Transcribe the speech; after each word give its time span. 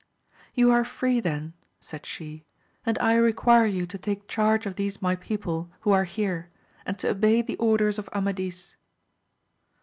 You 0.55 0.71
are 0.71 0.83
free 0.83 1.19
then, 1.19 1.53
said 1.79 2.07
she, 2.07 2.43
and 2.87 2.97
I 2.97 3.13
require 3.17 3.67
you 3.67 3.85
to 3.85 3.99
take 3.99 4.27
charge 4.27 4.65
of 4.65 4.75
these 4.75 4.99
my 4.99 5.15
people 5.15 5.69
who 5.81 5.91
are 5.91 6.05
here, 6.05 6.49
and 6.87 6.97
to 6.97 7.11
obey 7.11 7.43
the 7.43 7.55
orders 7.57 7.99
of 7.99 8.09
Amadis. 8.11 8.75